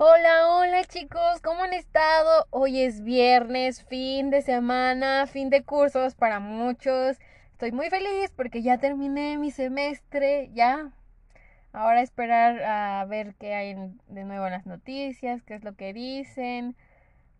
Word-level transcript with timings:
Hola, 0.00 0.46
hola 0.46 0.84
chicos, 0.84 1.40
¿cómo 1.42 1.64
han 1.64 1.72
estado? 1.72 2.46
Hoy 2.50 2.82
es 2.82 3.02
viernes, 3.02 3.82
fin 3.82 4.30
de 4.30 4.42
semana, 4.42 5.26
fin 5.26 5.50
de 5.50 5.64
cursos 5.64 6.14
para 6.14 6.38
muchos. 6.38 7.18
Estoy 7.50 7.72
muy 7.72 7.90
feliz 7.90 8.30
porque 8.36 8.62
ya 8.62 8.78
terminé 8.78 9.38
mi 9.38 9.50
semestre, 9.50 10.50
ya. 10.52 10.92
Ahora 11.72 12.00
esperar 12.00 12.62
a 12.62 13.04
ver 13.06 13.34
qué 13.40 13.56
hay 13.56 13.74
de 14.06 14.22
nuevo 14.22 14.46
en 14.46 14.52
las 14.52 14.66
noticias, 14.66 15.42
qué 15.42 15.54
es 15.54 15.64
lo 15.64 15.74
que 15.74 15.92
dicen, 15.92 16.76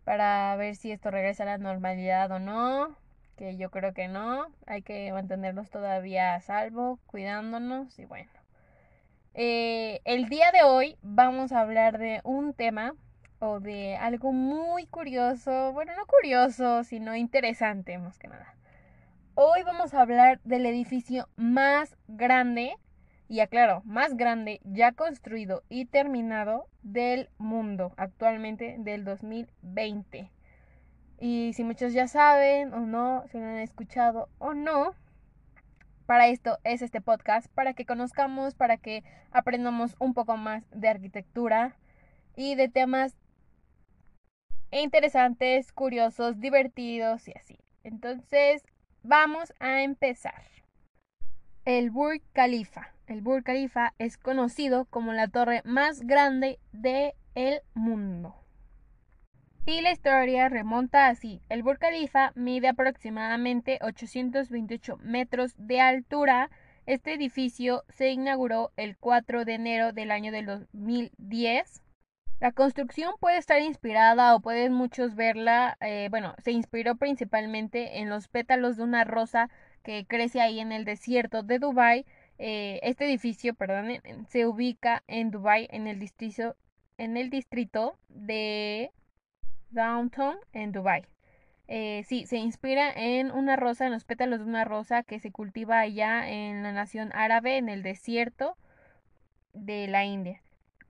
para 0.03 0.53
ver 0.57 0.75
si 0.75 0.91
esto 0.91 1.11
regresa 1.11 1.43
a 1.43 1.45
la 1.45 1.57
normalidad 1.59 2.29
o 2.29 2.39
no, 2.39 2.97
que 3.37 3.55
yo 3.55 3.71
creo 3.71 3.93
que 3.93 4.09
no. 4.09 4.47
Hay 4.67 4.81
que 4.81 5.13
mantenerlos 5.13 5.69
todavía 5.69 6.35
a 6.35 6.41
salvo, 6.41 6.99
cuidándonos 7.07 7.97
y 7.99 8.03
bueno. 8.03 8.38
Eh, 9.41 10.01
el 10.03 10.27
día 10.27 10.51
de 10.51 10.63
hoy 10.63 10.97
vamos 11.01 11.53
a 11.53 11.61
hablar 11.61 11.97
de 11.97 12.19
un 12.25 12.53
tema 12.53 12.93
o 13.39 13.61
de 13.61 13.95
algo 13.95 14.33
muy 14.33 14.85
curioso, 14.85 15.71
bueno, 15.71 15.93
no 15.95 16.05
curioso, 16.07 16.83
sino 16.83 17.15
interesante 17.15 17.97
más 17.99 18.19
que 18.19 18.27
nada. 18.27 18.53
Hoy 19.35 19.63
vamos 19.63 19.93
a 19.93 20.01
hablar 20.01 20.41
del 20.43 20.65
edificio 20.65 21.29
más 21.37 21.95
grande, 22.09 22.75
y 23.29 23.39
aclaro, 23.39 23.81
más 23.85 24.17
grande 24.17 24.59
ya 24.65 24.91
construido 24.91 25.63
y 25.69 25.85
terminado 25.85 26.67
del 26.83 27.29
mundo 27.37 27.93
actualmente 27.95 28.75
del 28.79 29.05
2020. 29.05 30.29
Y 31.21 31.53
si 31.53 31.63
muchos 31.63 31.93
ya 31.93 32.09
saben 32.09 32.73
o 32.73 32.81
no, 32.81 33.23
si 33.31 33.37
lo 33.37 33.45
han 33.45 33.59
escuchado 33.59 34.27
o 34.37 34.53
no, 34.53 34.95
para 36.09 36.27
esto 36.29 36.57
es 36.63 36.81
este 36.81 37.01
podcast, 37.01 37.45
para 37.53 37.75
que 37.75 37.85
conozcamos, 37.85 38.55
para 38.55 38.77
que 38.77 39.03
aprendamos 39.29 39.95
un 39.99 40.15
poco 40.15 40.37
más 40.37 40.63
de 40.71 40.87
arquitectura 40.87 41.77
y 42.35 42.55
de 42.55 42.67
temas 42.67 43.15
interesantes, 44.71 45.71
curiosos, 45.71 46.39
divertidos 46.39 47.27
y 47.27 47.33
así. 47.33 47.59
Entonces, 47.83 48.63
vamos 49.03 49.53
a 49.59 49.83
empezar. 49.83 50.41
El 51.63 51.91
Burj 51.91 52.23
Khalifa. 52.33 52.91
El 53.05 53.21
Burj 53.21 53.43
Khalifa 53.43 53.93
es 53.99 54.17
conocido 54.17 54.85
como 54.85 55.13
la 55.13 55.27
torre 55.27 55.61
más 55.63 56.01
grande 56.01 56.57
del 56.71 57.61
mundo. 57.75 58.38
Y 59.69 59.81
la 59.81 59.91
historia 59.91 60.49
remonta 60.49 61.09
así. 61.09 61.43
El 61.47 61.61
Burj 61.61 61.77
Khalifa 61.77 62.31
mide 62.33 62.69
aproximadamente 62.69 63.77
828 63.83 64.97
metros 65.03 65.53
de 65.59 65.79
altura. 65.79 66.49
Este 66.87 67.13
edificio 67.13 67.83
se 67.87 68.09
inauguró 68.09 68.71
el 68.77 68.97
4 68.97 69.45
de 69.45 69.53
enero 69.53 69.93
del 69.93 70.09
año 70.09 70.31
del 70.31 70.47
2010. 70.47 71.83
La 72.39 72.51
construcción 72.51 73.13
puede 73.19 73.37
estar 73.37 73.61
inspirada 73.61 74.33
o 74.33 74.39
pueden 74.39 74.73
muchos 74.73 75.13
verla, 75.13 75.77
eh, 75.81 76.07
bueno, 76.09 76.33
se 76.43 76.51
inspiró 76.51 76.95
principalmente 76.95 77.99
en 77.99 78.09
los 78.09 78.27
pétalos 78.27 78.75
de 78.77 78.81
una 78.81 79.03
rosa 79.03 79.51
que 79.83 80.07
crece 80.07 80.41
ahí 80.41 80.59
en 80.59 80.71
el 80.71 80.83
desierto 80.83 81.43
de 81.43 81.59
Dubai. 81.59 82.07
Eh, 82.39 82.79
este 82.81 83.05
edificio, 83.05 83.53
perdón, 83.53 84.01
se 84.29 84.47
ubica 84.47 85.03
en 85.05 85.29
Dubai, 85.29 85.67
en 85.69 85.85
el 85.85 85.99
distrito, 85.99 86.55
en 86.97 87.17
el 87.17 87.29
distrito 87.29 87.99
de 88.07 88.91
Downtown 89.71 90.37
en 90.53 90.71
Dubai. 90.71 91.05
Eh, 91.67 92.03
sí, 92.07 92.25
se 92.25 92.37
inspira 92.37 92.91
en 92.91 93.31
una 93.31 93.55
rosa, 93.55 93.85
en 93.85 93.91
los 93.91 94.03
pétalos 94.03 94.39
de 94.39 94.45
una 94.45 94.65
rosa 94.65 95.03
que 95.03 95.19
se 95.19 95.31
cultiva 95.31 95.79
allá 95.79 96.27
en 96.27 96.63
la 96.63 96.71
nación 96.71 97.11
árabe, 97.13 97.57
en 97.57 97.69
el 97.69 97.83
desierto 97.83 98.57
de 99.53 99.87
la 99.87 100.03
India. 100.03 100.41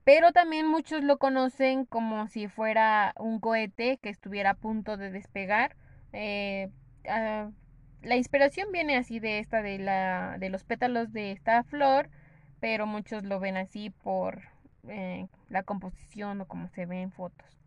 Pero 0.05 0.31
también 0.31 0.67
muchos 0.67 1.03
lo 1.03 1.17
conocen 1.17 1.85
como 1.85 2.27
si 2.27 2.47
fuera 2.47 3.13
un 3.17 3.39
cohete 3.39 3.97
que 3.97 4.09
estuviera 4.09 4.51
a 4.51 4.53
punto 4.55 4.95
de 4.97 5.11
despegar. 5.11 5.75
Eh, 6.13 6.69
ah, 7.07 7.51
la 8.01 8.15
inspiración 8.15 8.71
viene 8.71 8.95
así 8.95 9.19
de 9.19 9.39
esta, 9.39 9.61
de, 9.61 9.77
la, 9.79 10.37
de 10.39 10.49
los 10.49 10.63
pétalos 10.63 11.11
de 11.11 11.31
esta 11.33 11.63
flor, 11.63 12.09
pero 12.61 12.85
muchos 12.87 13.23
lo 13.23 13.39
ven 13.41 13.57
así 13.57 13.89
por 13.89 14.43
eh, 14.87 15.27
la 15.49 15.63
composición 15.63 16.41
o 16.41 16.47
como 16.47 16.69
se 16.69 16.85
ve 16.85 17.01
en 17.01 17.11
fotos. 17.11 17.58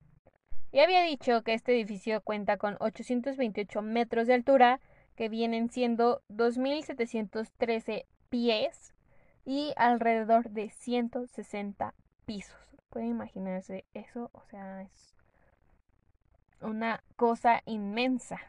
Y 0.72 0.80
había 0.80 1.02
dicho 1.02 1.42
que 1.42 1.52
este 1.52 1.72
edificio 1.72 2.22
cuenta 2.22 2.56
con 2.56 2.78
828 2.80 3.82
metros 3.82 4.26
de 4.26 4.32
altura, 4.32 4.80
que 5.16 5.28
vienen 5.28 5.68
siendo 5.68 6.22
2.713 6.30 8.06
pies 8.30 8.94
y 9.44 9.74
alrededor 9.76 10.48
de 10.48 10.70
160 10.70 11.94
pisos. 12.24 12.56
Pueden 12.88 13.10
imaginarse 13.10 13.84
eso, 13.92 14.30
o 14.32 14.42
sea, 14.46 14.80
es 14.80 15.14
una 16.62 17.04
cosa 17.16 17.60
inmensa. 17.66 18.40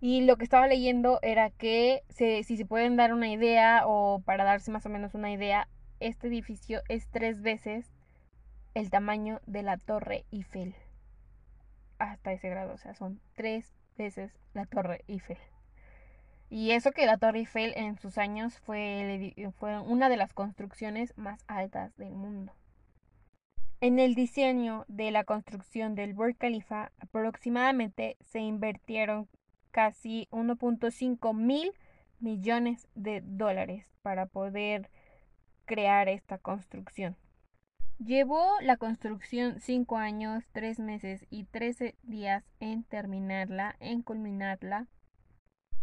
Y 0.00 0.20
lo 0.20 0.36
que 0.36 0.44
estaba 0.44 0.68
leyendo 0.68 1.18
era 1.22 1.50
que 1.50 2.02
si 2.08 2.56
se 2.56 2.66
pueden 2.66 2.96
dar 2.96 3.12
una 3.12 3.32
idea 3.32 3.82
o 3.86 4.20
para 4.20 4.44
darse 4.44 4.70
más 4.70 4.86
o 4.86 4.90
menos 4.90 5.14
una 5.14 5.32
idea, 5.32 5.66
este 5.98 6.28
edificio 6.28 6.82
es 6.88 7.08
tres 7.08 7.42
veces 7.42 7.90
el 8.74 8.90
tamaño 8.90 9.40
de 9.46 9.62
la 9.62 9.76
Torre 9.76 10.24
Eiffel 10.30 10.74
ese 12.30 12.48
grado, 12.48 12.74
o 12.74 12.78
sea, 12.78 12.94
son 12.94 13.20
tres 13.34 13.74
veces 13.96 14.30
la 14.54 14.66
Torre 14.66 15.02
Eiffel. 15.08 15.38
Y 16.50 16.72
eso 16.72 16.92
que 16.92 17.06
la 17.06 17.16
Torre 17.16 17.40
Eiffel 17.40 17.72
en 17.76 17.98
sus 17.98 18.18
años 18.18 18.58
fue, 18.60 19.34
fue 19.58 19.80
una 19.80 20.08
de 20.08 20.18
las 20.18 20.34
construcciones 20.34 21.16
más 21.16 21.42
altas 21.48 21.96
del 21.96 22.14
mundo. 22.14 22.52
En 23.80 23.98
el 23.98 24.14
diseño 24.14 24.84
de 24.86 25.10
la 25.10 25.24
construcción 25.24 25.96
del 25.96 26.14
Burj 26.14 26.36
Khalifa 26.36 26.92
aproximadamente 27.00 28.16
se 28.20 28.38
invirtieron 28.38 29.28
casi 29.72 30.28
1.5 30.30 31.34
mil 31.34 31.72
millones 32.20 32.86
de 32.94 33.22
dólares 33.24 33.84
para 34.02 34.26
poder 34.26 34.88
crear 35.64 36.08
esta 36.08 36.38
construcción. 36.38 37.16
Llevó 38.04 38.44
la 38.62 38.78
construcción 38.78 39.60
5 39.60 39.96
años, 39.96 40.42
3 40.52 40.80
meses 40.80 41.24
y 41.30 41.44
13 41.44 41.94
días 42.02 42.42
en 42.58 42.82
terminarla, 42.82 43.76
en 43.78 44.02
culminarla. 44.02 44.88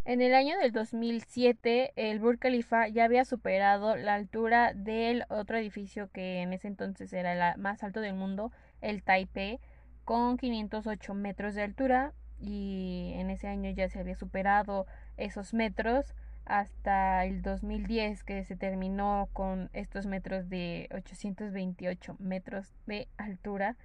En 0.04 0.22
el 0.22 0.34
año 0.34 0.58
del 0.58 0.74
2007, 0.74 1.94
el 1.96 2.20
Burj 2.20 2.40
Khalifa 2.40 2.90
ya 2.90 3.06
había 3.06 3.24
superado 3.24 3.96
la 3.96 4.16
altura 4.16 4.74
del 4.74 5.24
otro 5.30 5.58
edificio 5.58 6.10
que 6.12 6.42
en 6.42 6.52
ese 6.52 6.68
entonces 6.68 7.14
era 7.14 7.54
el 7.54 7.62
más 7.62 7.84
alto 7.84 8.02
del 8.02 8.16
mundo, 8.16 8.52
el 8.82 9.02
Taipei, 9.02 9.62
con 10.04 10.36
508 10.36 11.14
metros 11.14 11.56
de 11.56 11.64
altura 11.64 12.14
y 12.38 13.14
en 13.16 13.30
ese 13.30 13.48
año 13.48 13.70
ya 13.70 13.88
se 13.88 14.00
había 14.00 14.16
superado 14.16 14.88
esos 15.16 15.54
metros 15.54 16.14
hasta 16.50 17.26
el 17.26 17.42
2010 17.42 18.24
que 18.24 18.44
se 18.44 18.56
terminó 18.56 19.30
con 19.34 19.70
estos 19.74 20.06
metros 20.06 20.50
de 20.50 20.90
828 20.92 22.18
metros 22.20 22.74
de 22.86 23.08
altura 23.18 23.78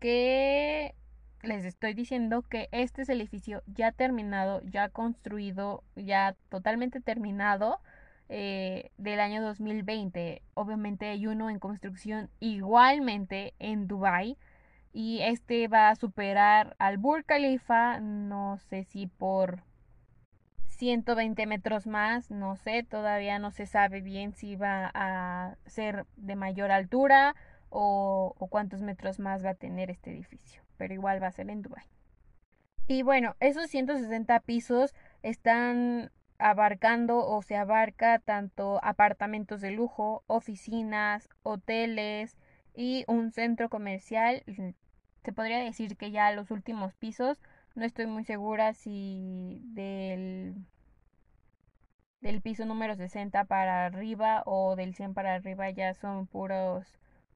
que 0.00 0.94
les 1.42 1.64
estoy 1.64 1.94
diciendo 1.94 2.42
que 2.42 2.68
este 2.72 3.02
es 3.02 3.08
el 3.08 3.20
edificio 3.20 3.62
ya 3.66 3.92
terminado, 3.92 4.62
ya 4.64 4.88
construido, 4.88 5.84
ya 5.94 6.34
totalmente 6.48 7.00
terminado 7.00 7.78
eh, 8.28 8.90
del 8.96 9.20
año 9.20 9.42
2020. 9.42 10.42
Obviamente 10.54 11.10
hay 11.10 11.26
uno 11.26 11.50
en 11.50 11.58
construcción 11.58 12.30
igualmente 12.40 13.54
en 13.58 13.86
Dubai 13.86 14.38
y 14.94 15.20
este 15.20 15.68
va 15.68 15.90
a 15.90 15.96
superar 15.96 16.74
al 16.78 16.98
Burj 16.98 17.26
Khalifa, 17.26 18.00
no 18.00 18.58
sé 18.70 18.84
si 18.84 19.06
por 19.06 19.62
120 20.76 21.46
metros 21.46 21.86
más, 21.86 22.30
no 22.30 22.56
sé, 22.56 22.82
todavía 22.82 23.38
no 23.38 23.50
se 23.50 23.66
sabe 23.66 24.00
bien 24.00 24.34
si 24.34 24.56
va 24.56 24.90
a 24.94 25.56
ser 25.66 26.06
de 26.16 26.36
mayor 26.36 26.70
altura 26.70 27.34
o, 27.70 28.34
cuántos 28.50 28.82
metros 28.82 29.18
más 29.18 29.44
va 29.44 29.50
a 29.50 29.54
tener 29.54 29.90
este 29.90 30.10
edificio, 30.10 30.62
pero 30.76 30.94
igual 30.94 31.22
va 31.22 31.28
a 31.28 31.32
ser 31.32 31.50
en 31.50 31.62
Dubai. 31.62 31.84
Y 32.86 33.02
bueno, 33.02 33.34
esos 33.40 33.68
160 33.70 34.40
pisos 34.40 34.94
están 35.22 36.10
abarcando 36.38 37.26
o 37.26 37.42
se 37.42 37.56
abarca 37.56 38.18
tanto 38.18 38.78
apartamentos 38.84 39.60
de 39.60 39.70
lujo, 39.70 40.22
oficinas, 40.26 41.28
hoteles 41.42 42.36
y 42.74 43.04
un 43.08 43.32
centro 43.32 43.68
comercial. 43.70 44.44
Se 45.24 45.32
podría 45.32 45.58
decir 45.58 45.96
que 45.96 46.10
ya 46.10 46.30
los 46.32 46.50
últimos 46.50 46.94
pisos, 46.94 47.40
no 47.74 47.84
estoy 47.84 48.06
muy 48.06 48.24
segura 48.24 48.74
si 48.74 49.60
del, 49.64 50.54
del 52.20 52.40
piso 52.42 52.64
número 52.64 52.96
60 52.96 53.44
para 53.44 53.86
arriba 53.86 54.42
o 54.46 54.76
del 54.76 54.94
100 54.94 55.14
para 55.14 55.34
arriba 55.34 55.70
ya 55.70 55.94
son 55.94 56.26
puros, 56.26 56.86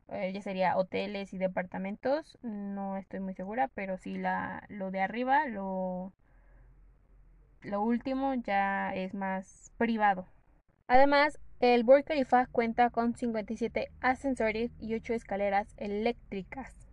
eh, 0.09 0.33
ya 0.33 0.43
sería 0.43 0.77
hoteles 0.77 1.33
y 1.35 1.39
departamentos, 1.39 2.39
no 2.43 2.97
estoy 2.97 3.21
muy 3.21 3.35
segura, 3.35 3.69
pero 3.75 3.99
sí 3.99 4.19
la, 4.19 4.65
lo 4.69 4.91
de 4.91 5.01
arriba, 5.01 5.47
lo 5.47 6.13
lo 7.63 7.83
último 7.83 8.35
ya 8.35 8.95
es 8.95 9.15
más 9.15 9.73
privado. 9.77 10.27
Además, 10.87 11.39
el 11.61 11.85
Burj 11.85 12.05
Khalifa 12.05 12.47
cuenta 12.47 12.91
con 12.91 13.15
57 13.15 13.91
ascensores 14.01 14.71
y 14.79 14.95
8 14.95 15.15
escaleras 15.15 15.75
eléctricas. 15.77 16.88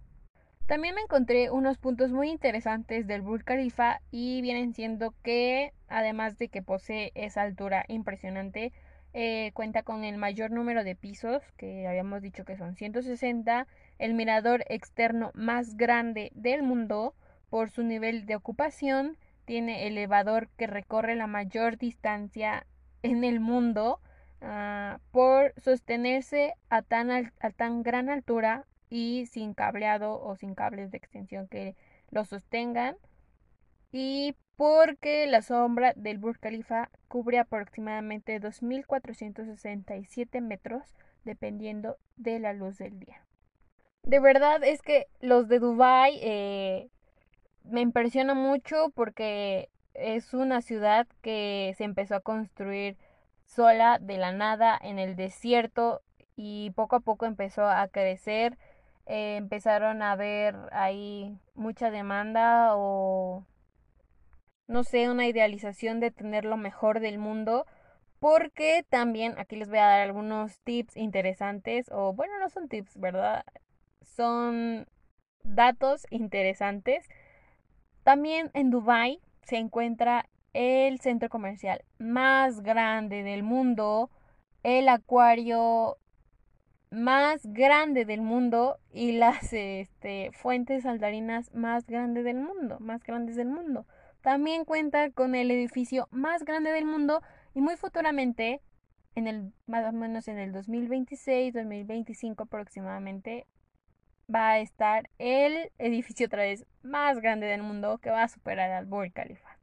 También 0.67 0.95
me 0.95 1.01
encontré 1.01 1.51
unos 1.51 1.77
puntos 1.77 2.11
muy 2.11 2.31
interesantes 2.31 3.05
del 3.05 3.21
Burj 3.21 3.43
Khalifa 3.43 4.01
y 4.09 4.41
vienen 4.41 4.73
siendo 4.73 5.13
que, 5.21 5.73
además 5.87 6.39
de 6.39 6.47
que 6.47 6.63
posee 6.63 7.11
esa 7.13 7.43
altura 7.43 7.85
impresionante, 7.87 8.73
eh, 9.13 9.51
cuenta 9.53 9.83
con 9.83 10.03
el 10.03 10.17
mayor 10.17 10.49
número 10.49 10.83
de 10.83 10.95
pisos, 10.95 11.43
que 11.55 11.87
habíamos 11.87 12.23
dicho 12.23 12.45
que 12.45 12.57
son 12.57 12.75
160, 12.75 13.67
el 13.99 14.15
mirador 14.15 14.65
externo 14.67 15.29
más 15.35 15.77
grande 15.77 16.31
del 16.33 16.63
mundo 16.63 17.13
por 17.51 17.69
su 17.69 17.83
nivel 17.83 18.25
de 18.25 18.35
ocupación, 18.35 19.17
tiene 19.45 19.85
elevador 19.85 20.49
que 20.57 20.65
recorre 20.65 21.15
la 21.15 21.27
mayor 21.27 21.77
distancia 21.77 22.65
en 23.03 23.23
el 23.23 23.39
mundo 23.39 23.99
ah, 24.41 24.97
por 25.11 25.53
sostenerse 25.57 26.55
a 26.69 26.81
tan, 26.81 27.11
a 27.11 27.49
tan 27.51 27.83
gran 27.83 28.09
altura 28.09 28.65
y 28.89 29.25
sin 29.27 29.53
cableado 29.53 30.21
o 30.21 30.35
sin 30.35 30.55
cables 30.55 30.91
de 30.91 30.97
extensión 30.97 31.47
que 31.47 31.75
lo 32.11 32.25
sostengan 32.25 32.97
y 33.91 34.35
porque 34.55 35.27
la 35.27 35.41
sombra 35.41 35.93
del 35.95 36.17
Burj 36.17 36.39
Khalifa 36.39 36.89
cubre 37.07 37.39
aproximadamente 37.39 38.39
2.467 38.39 40.41
metros 40.41 40.95
dependiendo 41.23 41.97
de 42.15 42.39
la 42.39 42.53
luz 42.53 42.77
del 42.77 42.99
día. 42.99 43.25
De 44.03 44.19
verdad 44.19 44.63
es 44.63 44.81
que 44.81 45.07
los 45.19 45.47
de 45.47 45.59
Dubai 45.59 46.19
eh, 46.21 46.89
me 47.63 47.81
impresiona 47.81 48.33
mucho 48.33 48.91
porque 48.93 49.69
es 49.93 50.33
una 50.33 50.61
ciudad 50.61 51.07
que 51.21 51.73
se 51.77 51.83
empezó 51.83 52.15
a 52.15 52.19
construir 52.19 52.97
sola 53.45 53.99
de 53.99 54.17
la 54.17 54.31
nada 54.31 54.77
en 54.81 54.99
el 54.99 55.15
desierto 55.15 56.01
y 56.35 56.71
poco 56.71 56.97
a 56.97 56.99
poco 56.99 57.25
empezó 57.25 57.67
a 57.67 57.87
crecer. 57.87 58.57
Eh, 59.05 59.37
empezaron 59.37 60.01
a 60.01 60.15
ver 60.15 60.55
ahí 60.71 61.37
mucha 61.53 61.91
demanda 61.91 62.75
o 62.75 63.45
no 64.67 64.83
sé, 64.83 65.09
una 65.09 65.27
idealización 65.27 65.99
de 65.99 66.11
tener 66.11 66.45
lo 66.45 66.57
mejor 66.57 66.99
del 66.99 67.17
mundo. 67.19 67.65
Porque 68.19 68.85
también 68.89 69.35
aquí 69.37 69.55
les 69.55 69.69
voy 69.69 69.77
a 69.79 69.87
dar 69.87 70.01
algunos 70.01 70.59
tips 70.61 70.97
interesantes, 70.97 71.87
o 71.91 72.13
bueno, 72.13 72.39
no 72.39 72.49
son 72.49 72.69
tips, 72.69 72.97
¿verdad? 72.97 73.43
Son 74.01 74.87
datos 75.43 76.07
interesantes 76.09 77.07
también 78.05 78.51
en 78.53 78.69
Dubai 78.69 79.19
se 79.41 79.57
encuentra 79.57 80.29
el 80.53 80.99
centro 80.99 81.27
comercial 81.27 81.83
más 81.97 82.61
grande 82.61 83.23
del 83.23 83.41
mundo, 83.41 84.11
el 84.61 84.89
acuario 84.89 85.97
más 86.95 87.45
grande 87.45 88.05
del 88.05 88.21
mundo 88.21 88.79
y 88.91 89.11
las 89.11 89.53
este, 89.53 90.31
fuentes 90.31 90.83
saltarinas 90.83 91.53
más 91.53 91.85
grandes 91.85 92.23
del 92.23 92.37
mundo, 92.37 92.77
más 92.79 93.03
grandes 93.03 93.35
del 93.35 93.49
mundo. 93.49 93.85
También 94.21 94.65
cuenta 94.65 95.11
con 95.11 95.35
el 95.35 95.51
edificio 95.51 96.07
más 96.11 96.43
grande 96.45 96.71
del 96.71 96.85
mundo 96.85 97.21
y 97.53 97.61
muy 97.61 97.75
futuramente, 97.77 98.61
en 99.13 99.27
el, 99.27 99.53
más 99.67 99.85
o 99.85 99.91
menos 99.91 100.27
en 100.27 100.39
el 100.39 100.51
2026, 100.51 101.53
2025 101.53 102.43
aproximadamente, 102.43 103.45
va 104.33 104.51
a 104.51 104.59
estar 104.59 105.09
el 105.19 105.71
edificio 105.77 106.25
otra 106.25 106.43
vez 106.43 106.65
más 106.81 107.19
grande 107.19 107.45
del 107.45 107.61
mundo 107.61 107.99
que 107.99 108.09
va 108.09 108.23
a 108.23 108.27
superar 108.27 108.71
al 108.71 108.85
Burj 108.85 109.11
Khalifa. 109.13 109.57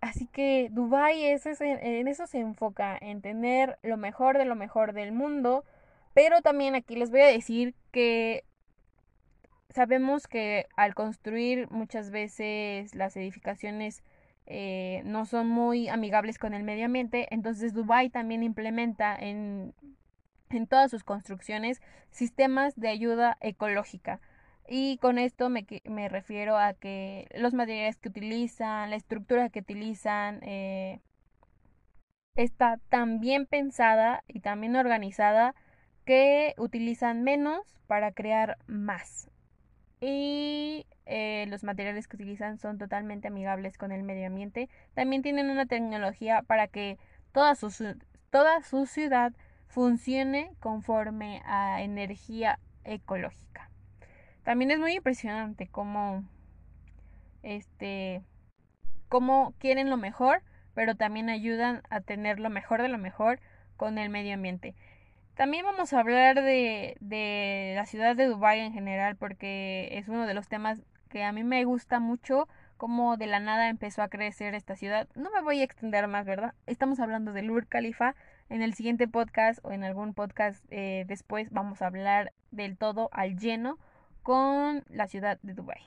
Así 0.00 0.26
que 0.28 0.68
Dubai 0.70 1.24
es, 1.24 1.46
en 1.46 2.06
eso 2.06 2.26
se 2.26 2.38
enfoca, 2.38 2.96
en 3.00 3.22
tener 3.22 3.78
lo 3.82 3.96
mejor 3.96 4.38
de 4.38 4.44
lo 4.44 4.54
mejor 4.54 4.92
del 4.92 5.10
mundo. 5.10 5.64
Pero 6.16 6.40
también 6.40 6.74
aquí 6.74 6.96
les 6.96 7.10
voy 7.10 7.20
a 7.20 7.26
decir 7.26 7.74
que 7.92 8.42
sabemos 9.68 10.26
que 10.26 10.64
al 10.74 10.94
construir 10.94 11.70
muchas 11.70 12.10
veces 12.10 12.94
las 12.94 13.18
edificaciones 13.18 14.02
eh, 14.46 15.02
no 15.04 15.26
son 15.26 15.46
muy 15.46 15.90
amigables 15.90 16.38
con 16.38 16.54
el 16.54 16.62
medio 16.62 16.86
ambiente. 16.86 17.28
Entonces 17.32 17.74
Dubai 17.74 18.08
también 18.08 18.42
implementa 18.42 19.14
en 19.14 19.74
en 20.48 20.66
todas 20.66 20.90
sus 20.90 21.04
construcciones 21.04 21.82
sistemas 22.10 22.74
de 22.76 22.88
ayuda 22.88 23.36
ecológica. 23.42 24.22
Y 24.66 24.96
con 25.02 25.18
esto 25.18 25.50
me, 25.50 25.66
me 25.84 26.08
refiero 26.08 26.56
a 26.56 26.72
que 26.72 27.28
los 27.36 27.52
materiales 27.52 27.98
que 27.98 28.08
utilizan, 28.08 28.88
la 28.88 28.96
estructura 28.96 29.50
que 29.50 29.58
utilizan, 29.60 30.40
eh, 30.44 31.02
está 32.36 32.78
tan 32.88 33.20
bien 33.20 33.44
pensada 33.44 34.24
y 34.28 34.40
tan 34.40 34.62
bien 34.62 34.76
organizada 34.76 35.54
que 36.06 36.54
utilizan 36.56 37.22
menos 37.22 37.76
para 37.86 38.12
crear 38.12 38.56
más. 38.66 39.28
Y 40.00 40.86
eh, 41.04 41.46
los 41.48 41.64
materiales 41.64 42.06
que 42.06 42.16
utilizan 42.16 42.58
son 42.58 42.78
totalmente 42.78 43.28
amigables 43.28 43.76
con 43.76 43.92
el 43.92 44.04
medio 44.04 44.28
ambiente. 44.28 44.70
También 44.94 45.22
tienen 45.22 45.50
una 45.50 45.66
tecnología 45.66 46.42
para 46.42 46.68
que 46.68 46.98
toda 47.32 47.54
su, 47.56 47.70
toda 48.30 48.62
su 48.62 48.86
ciudad 48.86 49.32
funcione 49.66 50.52
conforme 50.60 51.42
a 51.44 51.82
energía 51.82 52.60
ecológica. 52.84 53.68
También 54.44 54.70
es 54.70 54.78
muy 54.78 54.94
impresionante 54.94 55.66
cómo 55.66 56.24
este 57.42 58.22
cómo 59.08 59.54
quieren 59.58 59.90
lo 59.90 59.96
mejor, 59.96 60.42
pero 60.74 60.94
también 60.94 61.30
ayudan 61.30 61.82
a 61.90 62.00
tener 62.00 62.38
lo 62.38 62.50
mejor 62.50 62.82
de 62.82 62.88
lo 62.88 62.98
mejor 62.98 63.40
con 63.76 63.98
el 63.98 64.08
medio 64.10 64.34
ambiente. 64.34 64.74
También 65.36 65.66
vamos 65.66 65.92
a 65.92 66.00
hablar 66.00 66.42
de, 66.42 66.96
de 67.00 67.74
la 67.76 67.84
ciudad 67.84 68.16
de 68.16 68.26
Dubái 68.26 68.60
en 68.60 68.72
general 68.72 69.16
porque 69.16 69.90
es 69.92 70.08
uno 70.08 70.26
de 70.26 70.32
los 70.32 70.48
temas 70.48 70.80
que 71.10 71.24
a 71.24 71.32
mí 71.32 71.44
me 71.44 71.62
gusta 71.64 72.00
mucho 72.00 72.48
cómo 72.78 73.18
de 73.18 73.26
la 73.26 73.38
nada 73.38 73.68
empezó 73.68 74.00
a 74.00 74.08
crecer 74.08 74.54
esta 74.54 74.76
ciudad. 74.76 75.08
No 75.14 75.30
me 75.30 75.42
voy 75.42 75.60
a 75.60 75.64
extender 75.64 76.08
más, 76.08 76.24
¿verdad? 76.24 76.54
Estamos 76.66 77.00
hablando 77.00 77.34
del 77.34 77.50
Burj 77.50 77.68
Khalifa, 77.68 78.14
en 78.48 78.62
el 78.62 78.72
siguiente 78.72 79.08
podcast 79.08 79.58
o 79.62 79.72
en 79.72 79.84
algún 79.84 80.14
podcast 80.14 80.64
eh, 80.70 81.04
después 81.06 81.50
vamos 81.50 81.82
a 81.82 81.88
hablar 81.88 82.32
del 82.50 82.78
todo 82.78 83.10
al 83.12 83.38
lleno 83.38 83.78
con 84.22 84.84
la 84.88 85.06
ciudad 85.06 85.38
de 85.42 85.52
Dubai. 85.52 85.82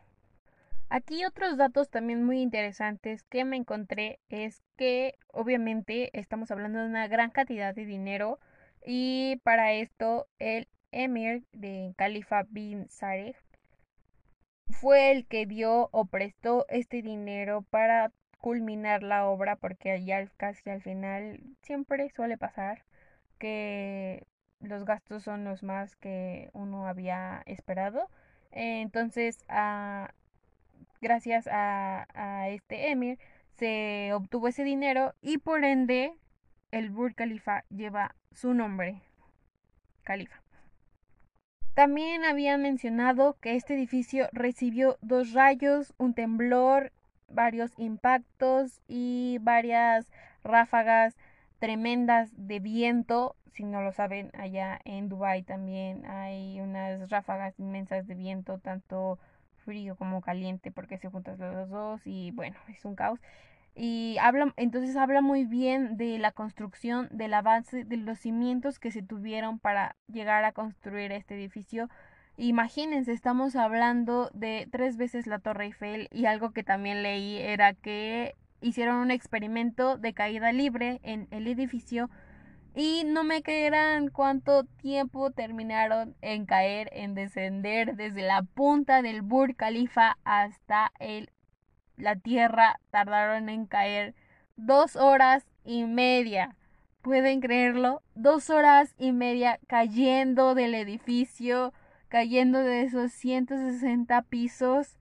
Aquí 0.90 1.26
otros 1.26 1.58
datos 1.58 1.90
también 1.90 2.24
muy 2.24 2.42
interesantes 2.42 3.24
que 3.24 3.46
me 3.46 3.58
encontré 3.58 4.20
es 4.30 4.62
que 4.76 5.16
obviamente 5.28 6.12
estamos 6.14 6.52
hablando 6.52 6.80
de 6.80 6.86
una 6.86 7.08
gran 7.08 7.32
cantidad 7.32 7.74
de 7.74 7.86
dinero 7.86 8.40
y 8.86 9.38
para 9.44 9.74
esto 9.74 10.28
el 10.40 10.68
emir 10.92 11.44
de 11.54 11.94
Khalifa 11.98 12.44
bin 12.50 12.90
Sareh 12.90 13.36
fue 14.70 15.12
el 15.12 15.26
que 15.26 15.46
dio 15.46 15.90
o 15.92 16.06
prestó 16.06 16.66
este 16.70 17.02
dinero 17.02 17.64
para 17.70 18.12
culminar 18.40 19.04
la 19.04 19.26
obra 19.28 19.56
porque 19.58 20.04
ya 20.06 20.26
casi 20.38 20.70
al 20.70 20.82
final 20.82 21.42
siempre 21.62 22.10
suele 22.10 22.38
pasar 22.38 22.86
que 23.38 24.26
los 24.60 24.86
gastos 24.86 25.24
son 25.24 25.44
los 25.46 25.64
más 25.64 25.96
que 25.96 26.50
uno 26.54 26.88
había 26.88 27.44
esperado. 27.46 28.10
entonces, 28.52 29.40
ah, 29.50 30.12
gracias 31.02 31.48
a, 31.48 32.08
a, 32.14 32.50
este 32.50 32.92
emir 32.92 33.20
se 33.56 34.12
obtuvo 34.14 34.48
ese 34.48 34.64
dinero 34.64 35.14
y 35.22 35.38
por 35.40 35.64
ende 35.64 36.14
el 36.72 36.90
Burj 36.90 37.16
Khalifa 37.16 37.64
lleva 37.70 38.16
su 38.32 38.54
nombre, 38.54 39.02
Khalifa. 40.04 40.42
También 41.74 42.26
habían 42.26 42.62
mencionado 42.62 43.38
que 43.40 43.56
este 43.56 43.74
edificio 43.74 44.28
recibió 44.34 44.98
dos 45.02 45.34
rayos, 45.34 45.94
un 45.98 46.14
temblor 46.14 46.92
varios 47.32 47.72
impactos 47.78 48.82
y 48.88 49.38
varias 49.42 50.12
ráfagas 50.44 51.16
tremendas 51.60 52.32
de 52.36 52.60
viento. 52.60 53.36
Si 53.54 53.64
no 53.64 53.82
lo 53.82 53.92
saben, 53.92 54.32
allá 54.34 54.80
en 54.86 55.10
Dubai 55.10 55.44
también 55.44 56.06
hay 56.06 56.60
unas 56.62 57.10
ráfagas 57.10 57.60
inmensas 57.60 58.08
de 58.08 58.16
viento, 58.16 58.60
tanto 58.60 59.20
frío 59.66 59.96
como 59.96 60.22
caliente, 60.22 60.72
porque 60.72 60.98
se 60.98 61.10
juntan 61.10 61.38
los 61.40 61.70
dos 61.70 62.02
y 62.06 62.32
bueno, 62.32 62.58
es 62.70 62.86
un 62.86 62.96
caos. 62.96 63.20
Y 63.82 64.18
habla, 64.20 64.54
entonces 64.58 64.98
habla 64.98 65.22
muy 65.22 65.46
bien 65.46 65.96
de 65.96 66.20
la 66.20 66.34
construcción, 66.34 67.08
del 67.12 67.34
avance, 67.34 67.86
de 67.86 67.96
los 67.96 68.20
cimientos 68.20 68.78
que 68.78 68.92
se 68.92 69.02
tuvieron 69.02 69.58
para 69.58 69.96
llegar 70.12 70.44
a 70.44 70.52
construir 70.52 71.14
este 71.14 71.36
edificio. 71.36 71.90
Imagínense, 72.36 73.14
estamos 73.14 73.56
hablando 73.56 74.32
de 74.34 74.68
tres 74.70 74.98
veces 74.98 75.28
la 75.28 75.40
Torre 75.40 75.68
Eiffel 75.68 76.10
y 76.12 76.26
algo 76.26 76.52
que 76.52 76.62
también 76.62 77.04
leí 77.04 77.38
era 77.38 77.74
que 77.74 78.36
hicieron 78.60 78.98
un 78.98 79.12
experimento 79.12 79.98
de 79.98 80.14
caída 80.14 80.52
libre 80.52 81.00
en 81.04 81.30
el 81.32 81.48
edificio 81.48 82.10
y 82.76 83.06
no 83.06 83.24
me 83.24 83.42
creerán 83.42 84.10
cuánto 84.10 84.66
tiempo 84.66 85.32
terminaron 85.32 86.18
en 86.22 86.46
caer, 86.46 86.90
en 86.92 87.16
descender 87.16 87.96
desde 87.96 88.24
la 88.24 88.42
punta 88.44 89.02
del 89.02 89.22
Burj 89.22 89.56
Khalifa 89.56 90.18
hasta 90.26 90.92
el, 91.00 91.30
la 92.00 92.16
tierra. 92.16 92.80
Tardaron 92.92 93.50
en 93.50 93.66
caer 93.66 94.16
dos 94.56 94.96
horas 94.96 95.46
y 95.64 95.84
media. 95.84 96.56
¿Pueden 97.02 97.40
creerlo? 97.40 98.02
Dos 98.16 98.50
horas 98.50 98.94
y 98.98 99.12
media 99.12 99.60
cayendo 99.68 100.54
del 100.54 100.76
edificio, 100.76 101.74
cayendo 102.10 102.60
de 102.60 102.84
esos 102.84 103.12
160 103.14 104.22
pisos. 104.24 104.98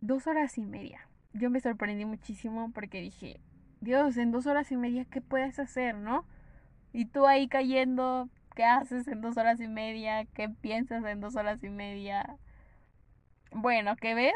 Dos 0.00 0.26
horas 0.26 0.56
y 0.58 0.64
media. 0.64 1.08
Yo 1.32 1.50
me 1.50 1.60
sorprendí 1.60 2.04
muchísimo 2.04 2.70
porque 2.72 3.00
dije, 3.00 3.40
Dios, 3.80 4.16
en 4.16 4.30
dos 4.30 4.46
horas 4.46 4.70
y 4.72 4.76
media, 4.76 5.04
¿qué 5.04 5.20
puedes 5.20 5.58
hacer, 5.58 5.94
no? 5.94 6.24
Y 6.92 7.06
tú 7.06 7.26
ahí 7.26 7.48
cayendo, 7.48 8.28
¿qué 8.54 8.64
haces 8.64 9.06
en 9.08 9.20
dos 9.20 9.36
horas 9.36 9.60
y 9.60 9.68
media? 9.68 10.24
¿Qué 10.26 10.48
piensas 10.48 11.04
en 11.04 11.20
dos 11.20 11.36
horas 11.36 11.62
y 11.62 11.68
media? 11.68 12.36
Bueno, 13.52 13.96
¿qué 13.96 14.14
ves? 14.14 14.34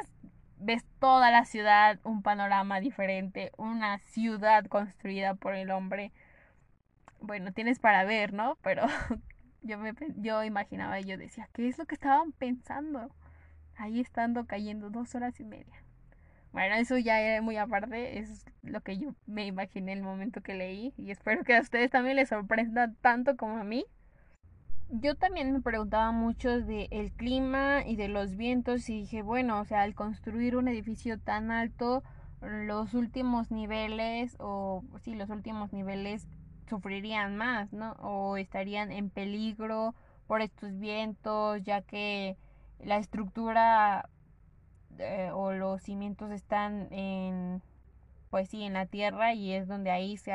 Ves 0.64 0.84
toda 1.00 1.30
la 1.30 1.44
ciudad, 1.44 1.98
un 2.04 2.22
panorama 2.22 2.80
diferente, 2.80 3.50
una 3.56 3.98
ciudad 3.98 4.64
construida 4.66 5.34
por 5.34 5.54
el 5.54 5.70
hombre. 5.70 6.12
Bueno, 7.20 7.52
tienes 7.52 7.78
para 7.80 8.04
ver, 8.04 8.32
¿no? 8.32 8.58
Pero 8.62 8.86
yo 9.62 9.78
me 9.78 9.92
yo 10.16 10.44
imaginaba 10.44 11.00
y 11.00 11.04
yo 11.04 11.18
decía, 11.18 11.48
¿qué 11.52 11.68
es 11.68 11.78
lo 11.78 11.86
que 11.86 11.94
estaban 11.96 12.32
pensando? 12.32 13.10
Ahí 13.76 14.00
estando 14.00 14.46
cayendo 14.46 14.90
dos 14.90 15.14
horas 15.14 15.40
y 15.40 15.44
media. 15.44 15.82
Bueno, 16.52 16.74
eso 16.76 16.98
ya 16.98 17.20
era 17.20 17.42
muy 17.42 17.56
aparte, 17.56 18.18
es 18.18 18.44
lo 18.62 18.82
que 18.82 18.98
yo 18.98 19.14
me 19.26 19.46
imaginé 19.46 19.94
el 19.94 20.02
momento 20.02 20.42
que 20.42 20.54
leí 20.54 20.92
y 20.98 21.10
espero 21.10 21.44
que 21.44 21.56
a 21.56 21.60
ustedes 21.60 21.90
también 21.90 22.16
les 22.16 22.28
sorprenda 22.28 22.92
tanto 23.00 23.36
como 23.36 23.56
a 23.56 23.64
mí. 23.64 23.86
Yo 24.94 25.14
también 25.14 25.54
me 25.54 25.62
preguntaba 25.62 26.12
mucho 26.12 26.60
del 26.60 26.86
el 26.90 27.12
clima 27.12 27.82
y 27.86 27.96
de 27.96 28.08
los 28.08 28.36
vientos 28.36 28.90
y 28.90 29.00
dije, 29.00 29.22
bueno, 29.22 29.58
o 29.58 29.64
sea, 29.64 29.80
al 29.80 29.94
construir 29.94 30.54
un 30.54 30.68
edificio 30.68 31.18
tan 31.18 31.50
alto, 31.50 32.02
los 32.42 32.92
últimos 32.92 33.50
niveles 33.50 34.36
o 34.38 34.84
sí, 35.00 35.14
los 35.14 35.30
últimos 35.30 35.72
niveles 35.72 36.28
sufrirían 36.68 37.36
más, 37.36 37.72
¿no? 37.72 37.92
O 38.02 38.36
estarían 38.36 38.92
en 38.92 39.08
peligro 39.08 39.94
por 40.26 40.42
estos 40.42 40.78
vientos, 40.78 41.62
ya 41.62 41.80
que 41.80 42.36
la 42.78 42.98
estructura 42.98 44.10
eh, 44.98 45.30
o 45.32 45.52
los 45.52 45.80
cimientos 45.80 46.30
están 46.30 46.92
en 46.92 47.62
pues 48.28 48.50
sí 48.50 48.62
en 48.62 48.74
la 48.74 48.84
tierra 48.84 49.32
y 49.32 49.52
es 49.52 49.66
donde 49.68 49.90
ahí 49.90 50.18
se, 50.18 50.34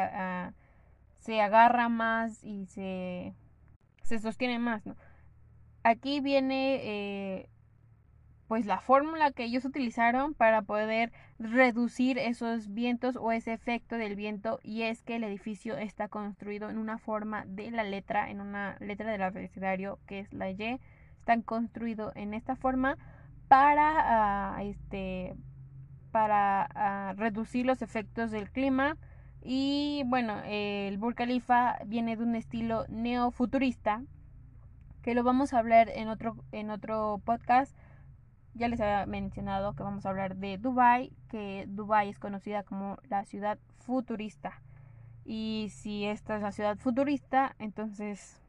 se 1.20 1.42
agarra 1.42 1.90
más 1.90 2.44
y 2.44 2.66
se, 2.66 3.36
se 4.08 4.20
sostiene 4.20 4.58
más 4.58 4.86
¿no? 4.86 4.96
aquí 5.84 6.22
viene 6.22 6.80
eh, 6.84 7.50
pues 8.48 8.66
la 8.66 8.80
fórmula 8.80 9.32
que 9.32 9.44
ellos 9.44 9.66
utilizaron 9.66 10.34
para 10.34 10.62
poder 10.62 11.12
reducir 11.38 12.18
esos 12.18 12.74
vientos 12.74 13.18
o 13.18 13.32
ese 13.32 13.54
efecto 13.54 13.98
del 13.98 14.16
viento 14.16 14.60
y 14.64 14.84
es 14.84 15.04
que 15.04 15.18
el 15.18 15.24
edificio 15.24 15.78
está 15.78 16.08
construido 16.08 16.70
en 16.70 16.78
una 16.78 16.98
forma 16.98 17.44
de 17.46 17.72
la 17.72 17.84
letra, 17.84 18.30
en 18.30 18.40
una 18.40 18.78
letra 18.80 19.12
del 19.12 19.22
abecedario 19.22 20.00
que 20.08 20.20
es 20.20 20.34
la 20.34 20.50
Y, 20.50 20.80
están 21.20 21.42
construidos 21.42 22.16
en 22.16 22.34
esta 22.34 22.56
forma 22.56 22.98
para, 23.50 24.56
ah, 24.56 24.64
este, 24.64 25.36
para 26.12 26.64
ah, 26.74 27.14
reducir 27.18 27.66
los 27.66 27.82
efectos 27.82 28.32
del 28.32 28.50
clima. 28.50 28.98
Y 29.50 30.04
bueno, 30.08 30.42
el 30.46 30.98
Burj 30.98 31.16
Khalifa 31.16 31.78
viene 31.86 32.18
de 32.18 32.24
un 32.24 32.36
estilo 32.36 32.84
neofuturista, 32.90 34.04
que 35.02 35.16
lo 35.16 35.24
vamos 35.24 35.54
a 35.54 35.60
hablar 35.60 35.88
en 35.88 36.10
otro, 36.10 36.36
en 36.52 36.70
otro 36.70 37.22
podcast. 37.24 37.74
Ya 38.56 38.68
les 38.68 38.82
había 38.82 39.06
mencionado 39.06 39.74
que 39.74 39.84
vamos 39.84 40.06
a 40.06 40.10
hablar 40.10 40.36
de 40.36 40.58
Dubai, 40.58 41.14
que 41.30 41.64
Dubai 41.70 42.10
es 42.10 42.20
conocida 42.20 42.64
como 42.64 42.98
la 43.08 43.24
ciudad 43.24 43.58
futurista. 43.80 44.62
Y 45.24 45.70
si 45.72 46.04
esta 46.04 46.36
es 46.36 46.42
la 46.42 46.52
ciudad 46.52 46.76
futurista, 46.76 47.56
entonces 47.58 48.42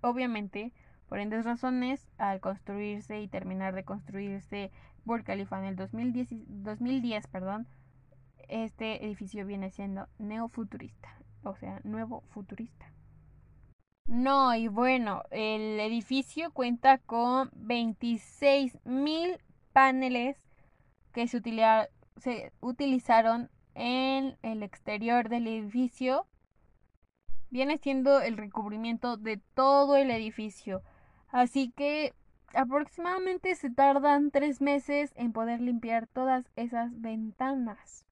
obviamente 0.00 0.72
por 1.10 1.18
endes 1.18 1.44
razones, 1.44 2.08
al 2.16 2.40
construirse 2.40 3.20
y 3.20 3.28
terminar 3.28 3.74
de 3.74 3.84
construirse 3.84 4.70
Burj 5.04 5.24
Khalifa 5.24 5.58
en 5.58 5.66
el 5.66 5.76
2010, 5.76 6.28
2010 6.46 7.26
perdón, 7.26 7.68
este 8.48 9.04
edificio 9.04 9.46
viene 9.46 9.70
siendo 9.70 10.08
neofuturista, 10.18 11.16
o 11.42 11.56
sea, 11.56 11.80
nuevo 11.84 12.22
futurista. 12.30 12.92
No, 14.06 14.54
y 14.54 14.68
bueno, 14.68 15.22
el 15.30 15.80
edificio 15.80 16.50
cuenta 16.52 16.98
con 16.98 17.50
26 17.54 18.78
mil 18.84 19.38
paneles 19.72 20.36
que 21.12 21.28
se, 21.28 21.40
se 22.18 22.52
utilizaron 22.60 23.50
en 23.74 24.36
el 24.42 24.62
exterior 24.62 25.28
del 25.28 25.46
edificio. 25.46 26.26
Viene 27.50 27.78
siendo 27.78 28.20
el 28.20 28.36
recubrimiento 28.36 29.16
de 29.16 29.38
todo 29.54 29.96
el 29.96 30.10
edificio. 30.10 30.82
Así 31.28 31.70
que 31.70 32.14
aproximadamente 32.54 33.54
se 33.54 33.70
tardan 33.70 34.30
tres 34.30 34.60
meses 34.60 35.12
en 35.16 35.32
poder 35.32 35.60
limpiar 35.60 36.06
todas 36.06 36.50
esas 36.56 37.00
ventanas. 37.00 38.04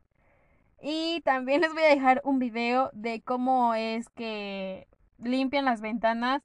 Y 0.80 1.20
también 1.22 1.60
les 1.60 1.72
voy 1.72 1.82
a 1.82 1.88
dejar 1.88 2.20
un 2.24 2.38
video 2.38 2.90
de 2.92 3.20
cómo 3.20 3.74
es 3.74 4.08
que 4.10 4.88
limpian 5.18 5.64
las 5.64 5.80
ventanas. 5.80 6.42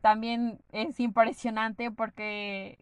También 0.00 0.60
es 0.72 1.00
impresionante 1.00 1.90
porque 1.90 2.78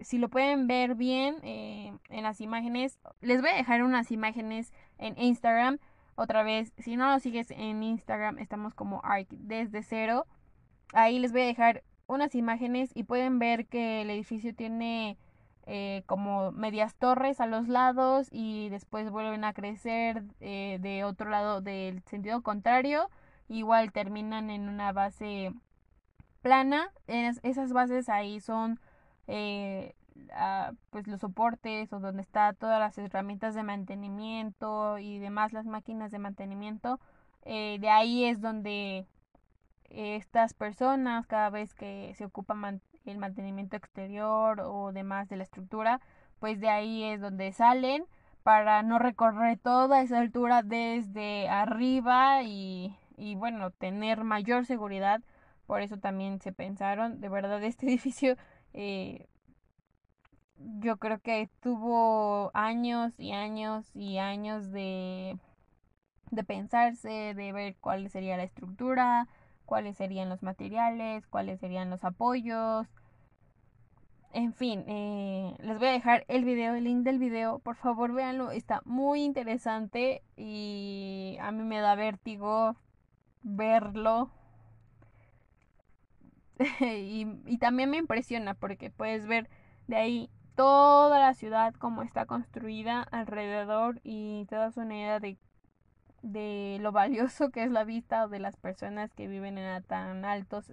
si 0.00 0.18
lo 0.18 0.28
pueden 0.28 0.66
ver 0.66 0.94
bien 0.94 1.36
eh, 1.42 1.92
en 2.08 2.22
las 2.22 2.40
imágenes, 2.40 2.98
les 3.20 3.40
voy 3.40 3.50
a 3.50 3.56
dejar 3.56 3.82
unas 3.82 4.10
imágenes 4.10 4.72
en 4.98 5.18
Instagram. 5.18 5.78
Otra 6.14 6.42
vez, 6.42 6.72
si 6.78 6.96
no 6.96 7.10
lo 7.10 7.20
sigues 7.20 7.50
en 7.50 7.82
Instagram, 7.82 8.38
estamos 8.38 8.74
como 8.74 9.00
Arc 9.04 9.28
desde 9.30 9.82
cero. 9.82 10.26
Ahí 10.92 11.18
les 11.18 11.32
voy 11.32 11.42
a 11.42 11.46
dejar 11.46 11.84
unas 12.06 12.34
imágenes 12.34 12.90
y 12.94 13.04
pueden 13.04 13.38
ver 13.38 13.66
que 13.66 14.02
el 14.02 14.10
edificio 14.10 14.54
tiene 14.54 15.18
eh, 15.70 16.02
como 16.06 16.50
medias 16.52 16.94
torres 16.94 17.42
a 17.42 17.46
los 17.46 17.68
lados 17.68 18.28
y 18.32 18.70
después 18.70 19.10
vuelven 19.10 19.44
a 19.44 19.52
crecer 19.52 20.24
eh, 20.40 20.78
de 20.80 21.04
otro 21.04 21.28
lado 21.28 21.60
del 21.60 22.02
sentido 22.04 22.42
contrario. 22.42 23.10
Igual 23.48 23.92
terminan 23.92 24.48
en 24.48 24.70
una 24.70 24.92
base 24.92 25.52
plana. 26.40 26.90
esas 27.06 27.74
bases 27.74 28.08
ahí 28.08 28.40
son 28.40 28.80
eh, 29.26 29.94
pues 30.88 31.06
los 31.06 31.20
soportes 31.20 31.92
o 31.92 32.00
donde 32.00 32.22
está 32.22 32.54
todas 32.54 32.80
las 32.80 32.96
herramientas 32.96 33.54
de 33.54 33.62
mantenimiento 33.62 34.96
y 34.98 35.18
demás 35.18 35.52
las 35.52 35.66
máquinas 35.66 36.10
de 36.10 36.18
mantenimiento. 36.18 36.98
de 37.44 37.90
ahí 37.90 38.24
es 38.24 38.40
donde 38.40 39.06
estas 39.90 40.54
personas 40.54 41.26
cada 41.26 41.50
vez 41.50 41.74
que 41.74 42.14
se 42.16 42.24
ocupa 42.24 42.54
el 43.10 43.18
mantenimiento 43.18 43.76
exterior 43.76 44.60
o 44.60 44.92
demás 44.92 45.28
de 45.28 45.36
la 45.36 45.42
estructura, 45.44 46.00
pues 46.40 46.60
de 46.60 46.68
ahí 46.68 47.04
es 47.04 47.20
donde 47.20 47.52
salen 47.52 48.04
para 48.42 48.82
no 48.82 48.98
recorrer 48.98 49.58
toda 49.58 50.02
esa 50.02 50.18
altura 50.20 50.62
desde 50.62 51.48
arriba 51.48 52.42
y, 52.42 52.96
y 53.16 53.34
bueno, 53.34 53.70
tener 53.72 54.24
mayor 54.24 54.66
seguridad. 54.66 55.22
Por 55.66 55.82
eso 55.82 55.98
también 55.98 56.40
se 56.40 56.52
pensaron, 56.52 57.20
de 57.20 57.28
verdad, 57.28 57.62
este 57.62 57.86
edificio 57.88 58.36
eh, 58.72 59.26
yo 60.80 60.98
creo 60.98 61.20
que 61.20 61.48
tuvo 61.60 62.50
años 62.54 63.18
y 63.18 63.32
años 63.32 63.90
y 63.94 64.18
años 64.18 64.70
de, 64.72 65.38
de 66.30 66.44
pensarse, 66.44 67.34
de 67.34 67.52
ver 67.52 67.76
cuál 67.80 68.10
sería 68.10 68.36
la 68.36 68.42
estructura, 68.44 69.28
cuáles 69.64 69.96
serían 69.96 70.28
los 70.28 70.42
materiales, 70.42 71.26
cuáles 71.26 71.60
serían 71.60 71.90
los 71.90 72.04
apoyos. 72.04 72.88
En 74.32 74.52
fin, 74.52 74.84
eh, 74.86 75.56
les 75.60 75.78
voy 75.78 75.88
a 75.88 75.92
dejar 75.92 76.24
el 76.28 76.44
video, 76.44 76.74
el 76.74 76.84
link 76.84 77.02
del 77.04 77.18
video. 77.18 77.58
Por 77.60 77.76
favor, 77.76 78.12
véanlo. 78.12 78.50
Está 78.50 78.82
muy 78.84 79.22
interesante 79.22 80.22
y 80.36 81.36
a 81.40 81.50
mí 81.50 81.62
me 81.64 81.80
da 81.80 81.94
vértigo 81.94 82.76
verlo. 83.42 84.30
y, 86.80 87.58
también 87.58 87.90
me 87.90 87.98
impresiona 87.98 88.54
porque 88.54 88.90
puedes 88.90 89.26
ver 89.26 89.48
de 89.86 89.96
ahí 89.96 90.30
toda 90.56 91.18
la 91.18 91.34
ciudad 91.34 91.74
como 91.74 92.02
está 92.02 92.26
construida 92.26 93.02
alrededor 93.02 94.00
y 94.02 94.44
te 94.46 94.56
das 94.56 94.76
una 94.76 94.96
idea 94.96 95.20
de, 95.20 95.38
de 96.22 96.78
lo 96.80 96.92
valioso 96.92 97.50
que 97.50 97.62
es 97.62 97.70
la 97.70 97.84
vista 97.84 98.26
de 98.26 98.40
las 98.40 98.56
personas 98.56 99.14
que 99.14 99.28
viven 99.28 99.56
en 99.56 99.82
tan 99.84 100.24
altos 100.24 100.72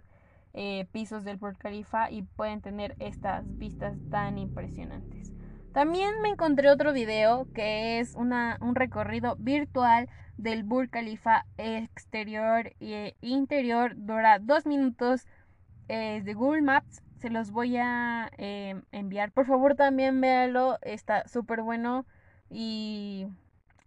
eh, 0.57 0.88
pisos 0.93 1.25
del 1.25 1.35
Burj 1.35 1.57
Khalifa 1.57 2.09
y 2.09 2.21
pueden 2.21 2.62
tener 2.62 2.95
estas 3.00 3.43
vistas 3.57 3.97
tan 4.09 4.38
impresionantes. 4.38 5.33
También 5.74 6.21
me 6.21 6.29
encontré 6.29 6.69
otro 6.69 6.93
video 6.93 7.45
que 7.53 8.00
es 8.00 8.15
una, 8.15 8.57
un 8.62 8.75
recorrido 8.75 9.35
virtual 9.38 10.07
del 10.38 10.63
Burj 10.63 10.89
Khalifa 10.89 11.45
exterior 11.57 12.71
e 12.79 13.17
interior. 13.19 13.95
Dura 13.97 14.39
dos 14.39 14.65
minutos. 14.65 15.27
Es 15.89 16.24
de 16.24 16.33
Google 16.33 16.62
Maps. 16.62 17.03
Se 17.17 17.29
los 17.29 17.51
voy 17.51 17.75
a 17.75 18.31
em, 18.38 18.83
enviar. 18.93 19.33
Por 19.33 19.45
favor 19.45 19.75
también 19.75 20.21
véalo. 20.21 20.77
Está 20.81 21.27
súper 21.27 21.62
bueno. 21.62 22.05
Y 22.50 23.27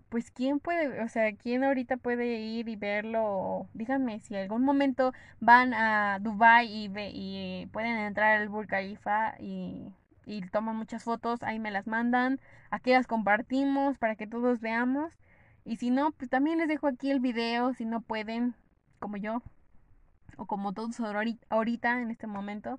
pues 0.08 0.30
quién 0.30 0.60
puede, 0.60 1.02
o 1.02 1.08
sea, 1.08 1.34
quién 1.36 1.64
ahorita 1.64 1.96
puede 1.98 2.40
ir 2.40 2.68
y 2.68 2.76
verlo. 2.76 3.68
Díganme 3.74 4.20
si 4.20 4.36
algún 4.36 4.64
momento 4.64 5.12
van 5.40 5.74
a 5.74 6.18
Dubai 6.20 6.66
y, 6.66 6.88
ve, 6.88 7.10
y 7.12 7.66
pueden 7.72 7.98
entrar 7.98 8.40
al 8.40 8.48
Burj 8.48 8.68
Khalifa 8.68 9.34
y 9.40 9.92
y 10.28 10.42
toman 10.42 10.76
muchas 10.76 11.04
fotos, 11.04 11.42
ahí 11.42 11.58
me 11.58 11.70
las 11.70 11.86
mandan, 11.86 12.38
aquí 12.70 12.92
las 12.92 13.06
compartimos 13.06 13.96
para 13.96 14.14
que 14.14 14.26
todos 14.26 14.60
veamos. 14.60 15.12
Y 15.64 15.76
si 15.76 15.90
no, 15.90 16.12
pues 16.12 16.30
también 16.30 16.58
les 16.58 16.68
dejo 16.68 16.86
aquí 16.86 17.10
el 17.10 17.20
video, 17.20 17.72
si 17.74 17.86
no 17.86 18.02
pueden, 18.02 18.54
como 18.98 19.16
yo, 19.16 19.42
o 20.36 20.46
como 20.46 20.74
todos 20.74 21.00
ahorita 21.48 22.02
en 22.02 22.10
este 22.10 22.26
momento, 22.26 22.78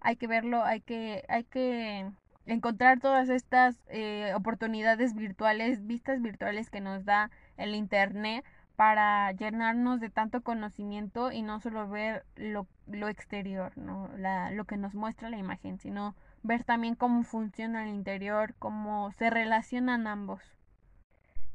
hay 0.00 0.16
que 0.16 0.28
verlo, 0.28 0.62
hay 0.62 0.80
que, 0.82 1.24
hay 1.28 1.44
que 1.44 2.10
encontrar 2.46 3.00
todas 3.00 3.28
estas 3.28 3.76
eh, 3.88 4.32
oportunidades 4.34 5.14
virtuales, 5.14 5.86
vistas 5.86 6.20
virtuales 6.20 6.70
que 6.70 6.80
nos 6.80 7.04
da 7.04 7.30
el 7.56 7.74
Internet 7.74 8.44
para 8.76 9.30
llenarnos 9.32 10.00
de 10.00 10.10
tanto 10.10 10.42
conocimiento 10.42 11.30
y 11.30 11.42
no 11.42 11.60
solo 11.60 11.88
ver 11.88 12.24
lo, 12.36 12.66
lo 12.86 13.08
exterior, 13.08 13.76
¿no? 13.76 14.10
La, 14.16 14.50
lo 14.50 14.64
que 14.64 14.76
nos 14.76 14.94
muestra 14.94 15.30
la 15.30 15.38
imagen, 15.38 15.78
sino 15.78 16.14
ver 16.42 16.64
también 16.64 16.96
cómo 16.96 17.22
funciona 17.22 17.84
el 17.84 17.94
interior, 17.94 18.54
cómo 18.58 19.12
se 19.12 19.30
relacionan 19.30 20.06
ambos. 20.06 20.42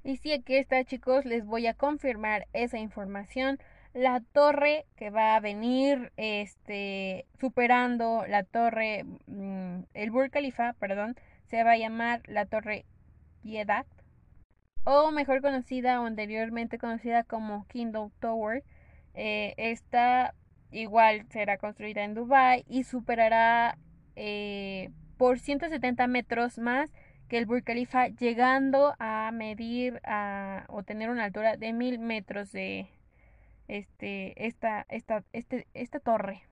Y 0.04 0.18
si 0.18 0.32
aquí 0.32 0.56
está 0.56 0.84
chicos, 0.86 1.26
les 1.26 1.46
voy 1.46 1.68
a 1.68 1.74
confirmar 1.74 2.48
esa 2.54 2.78
información. 2.78 3.60
La 3.94 4.22
torre 4.34 4.86
que 4.96 5.10
va 5.10 5.36
a 5.36 5.40
venir 5.40 6.12
este, 6.16 7.26
superando 7.40 8.26
la 8.28 8.44
torre, 8.44 9.04
mm, 9.26 9.82
el 9.94 10.12
Burj 10.12 10.30
Khalifa, 10.30 10.74
perdón, 10.74 11.16
se 11.50 11.64
va 11.64 11.72
a 11.72 11.78
llamar 11.78 12.22
la 12.28 12.46
torre 12.46 12.86
Piedad, 13.42 13.86
o 14.84 15.12
mejor 15.12 15.42
conocida 15.42 16.02
o 16.02 16.06
anteriormente 16.06 16.78
conocida 16.78 17.24
como 17.24 17.66
Kingdom 17.68 18.12
Tower. 18.20 18.64
Eh, 19.16 19.54
esta 19.58 20.36
igual 20.72 21.26
será 21.30 21.58
construida 21.58 22.04
en 22.04 22.14
Dubai 22.14 22.64
y 22.68 22.84
superará 22.84 23.78
eh, 24.16 24.92
por 25.18 25.40
170 25.40 26.08
metros 26.08 26.60
más 26.60 26.92
que 27.28 27.38
el 27.38 27.46
Burj 27.46 27.64
Khalifa, 27.64 28.08
llegando 28.08 28.96
a 29.00 29.32
medir 29.32 30.02
a, 30.04 30.66
o 30.70 30.84
tener 30.84 31.10
una 31.10 31.26
altura 31.26 31.58
de 31.58 31.74
mil 31.74 32.00
metros 32.00 32.52
de 32.52 32.90
este, 33.70 34.46
esta, 34.46 34.86
esta, 34.90 35.24
este, 35.32 35.68
esta 35.74 36.00
torre. 36.00 36.44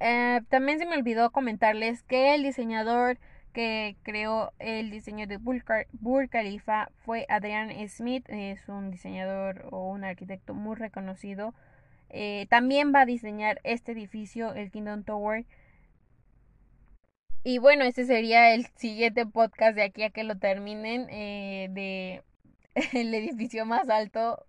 Eh, 0.00 0.40
también 0.48 0.78
se 0.78 0.86
me 0.86 0.96
olvidó 0.96 1.30
comentarles 1.30 2.02
que 2.02 2.34
el 2.34 2.42
diseñador 2.42 3.18
que 3.52 3.96
creó 4.02 4.52
el 4.58 4.90
diseño 4.90 5.26
de 5.26 5.36
Burj 5.38 6.28
Khalifa 6.30 6.90
fue 7.04 7.26
Adrian 7.28 7.70
Smith, 7.88 8.24
es 8.28 8.68
un 8.68 8.90
diseñador 8.90 9.68
o 9.70 9.90
un 9.90 10.04
arquitecto 10.04 10.54
muy 10.54 10.76
reconocido. 10.76 11.54
Eh, 12.08 12.46
también 12.50 12.92
va 12.94 13.02
a 13.02 13.06
diseñar 13.06 13.60
este 13.62 13.92
edificio, 13.92 14.54
el 14.54 14.70
Kingdom 14.70 15.04
Tower, 15.04 15.44
y 17.42 17.58
bueno, 17.58 17.84
ese 17.84 18.04
sería 18.04 18.54
el 18.54 18.66
siguiente 18.76 19.24
podcast 19.24 19.74
de 19.74 19.82
aquí 19.82 20.02
a 20.02 20.10
que 20.10 20.24
lo 20.24 20.36
terminen 20.36 21.08
eh, 21.10 21.68
de 21.70 22.22
el 22.92 23.14
edificio 23.14 23.64
más 23.64 23.88
alto 23.88 24.44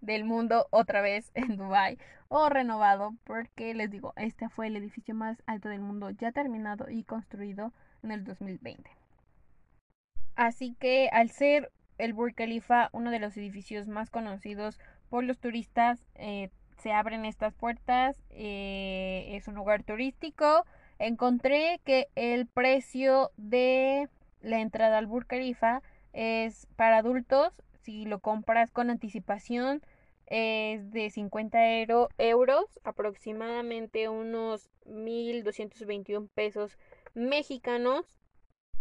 del 0.00 0.24
mundo 0.24 0.66
otra 0.70 1.00
vez 1.00 1.30
en 1.34 1.56
Dubai 1.56 1.98
o 2.28 2.48
renovado 2.48 3.14
porque 3.24 3.74
les 3.74 3.90
digo, 3.90 4.12
este 4.16 4.48
fue 4.48 4.66
el 4.66 4.76
edificio 4.76 5.14
más 5.14 5.42
alto 5.46 5.68
del 5.68 5.80
mundo 5.80 6.10
ya 6.10 6.32
terminado 6.32 6.90
y 6.90 7.04
construido 7.04 7.72
en 8.02 8.12
el 8.12 8.24
2020. 8.24 8.90
Así 10.36 10.76
que 10.78 11.08
al 11.12 11.30
ser 11.30 11.72
el 11.98 12.12
Burj 12.12 12.34
Khalifa 12.34 12.90
uno 12.92 13.10
de 13.10 13.18
los 13.18 13.36
edificios 13.36 13.88
más 13.88 14.10
conocidos 14.10 14.78
por 15.08 15.24
los 15.24 15.38
turistas, 15.38 16.04
eh, 16.14 16.50
se 16.78 16.92
abren 16.92 17.24
estas 17.24 17.54
puertas, 17.54 18.22
eh, 18.30 19.30
es 19.32 19.48
un 19.48 19.54
lugar 19.54 19.82
turístico, 19.82 20.64
encontré 20.98 21.80
que 21.84 22.08
el 22.14 22.46
precio 22.46 23.30
de 23.36 24.08
la 24.40 24.60
entrada 24.60 24.98
al 24.98 25.06
Burj 25.06 25.26
Khalifa 25.26 25.82
es 26.12 26.66
para 26.76 26.98
adultos, 26.98 27.52
si 27.88 28.04
lo 28.04 28.18
compras 28.18 28.70
con 28.70 28.90
anticipación, 28.90 29.80
es 30.26 30.90
de 30.90 31.08
50 31.08 31.58
euros, 32.18 32.78
aproximadamente 32.84 34.10
unos 34.10 34.68
1.221 34.84 36.28
pesos 36.34 36.76
mexicanos. 37.14 38.04